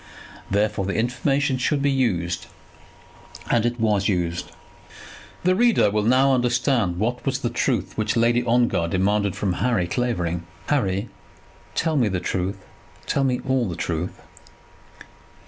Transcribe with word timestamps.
Therefore 0.49 0.85
the 0.87 0.95
information 0.95 1.59
should 1.59 1.83
be 1.83 1.91
used; 1.91 2.47
and: 3.51 3.67
it 3.67 3.79
was 3.79 4.07
used. 4.07 4.51
The 5.43 5.53
reader 5.53 5.91
will 5.91 6.01
now 6.05 6.33
understand 6.33 6.97
what 6.97 7.23
was 7.23 7.37
the 7.41 7.51
truth 7.51 7.95
which 7.99 8.17
Lady 8.17 8.41
Ongar 8.43 8.87
demanded 8.87 9.35
from 9.35 9.53
Harry 9.61 9.85
Clavering. 9.85 10.47
"Harry, 10.69 11.09
tell 11.75 11.97
me 11.97 12.07
the 12.07 12.19
truth; 12.19 12.57
tell 13.05 13.23
me 13.23 13.41
all 13.47 13.69
the 13.69 13.75
truth." 13.75 14.19